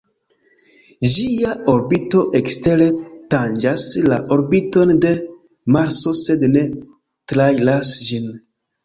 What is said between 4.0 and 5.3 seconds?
la orbiton de